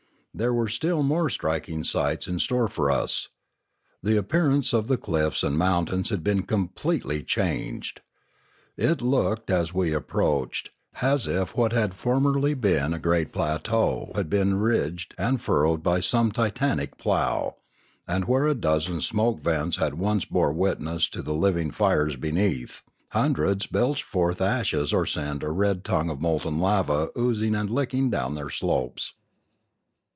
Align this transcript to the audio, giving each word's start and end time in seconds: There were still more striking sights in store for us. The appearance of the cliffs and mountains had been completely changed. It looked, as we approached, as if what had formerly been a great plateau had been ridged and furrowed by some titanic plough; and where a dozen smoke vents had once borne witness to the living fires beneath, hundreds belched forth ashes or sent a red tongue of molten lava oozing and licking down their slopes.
There 0.33 0.53
were 0.53 0.69
still 0.69 1.03
more 1.03 1.29
striking 1.29 1.83
sights 1.83 2.25
in 2.25 2.39
store 2.39 2.69
for 2.69 2.89
us. 2.89 3.27
The 4.01 4.15
appearance 4.17 4.71
of 4.71 4.87
the 4.87 4.95
cliffs 4.95 5.43
and 5.43 5.57
mountains 5.57 6.09
had 6.09 6.23
been 6.23 6.43
completely 6.43 7.21
changed. 7.21 7.99
It 8.77 9.01
looked, 9.01 9.51
as 9.51 9.73
we 9.73 9.91
approached, 9.91 10.69
as 11.01 11.27
if 11.27 11.57
what 11.57 11.73
had 11.73 11.93
formerly 11.93 12.53
been 12.53 12.93
a 12.93 12.97
great 12.97 13.33
plateau 13.33 14.13
had 14.15 14.29
been 14.29 14.57
ridged 14.57 15.13
and 15.17 15.41
furrowed 15.41 15.83
by 15.83 15.99
some 15.99 16.31
titanic 16.31 16.97
plough; 16.97 17.57
and 18.07 18.23
where 18.23 18.47
a 18.47 18.55
dozen 18.55 19.01
smoke 19.01 19.41
vents 19.41 19.77
had 19.77 19.95
once 19.95 20.23
borne 20.23 20.55
witness 20.55 21.09
to 21.09 21.21
the 21.21 21.33
living 21.35 21.71
fires 21.71 22.15
beneath, 22.15 22.83
hundreds 23.09 23.65
belched 23.67 24.03
forth 24.03 24.39
ashes 24.39 24.93
or 24.93 25.05
sent 25.05 25.43
a 25.43 25.51
red 25.51 25.83
tongue 25.83 26.09
of 26.09 26.21
molten 26.21 26.57
lava 26.57 27.09
oozing 27.17 27.53
and 27.53 27.69
licking 27.69 28.09
down 28.09 28.35
their 28.35 28.49
slopes. 28.49 29.13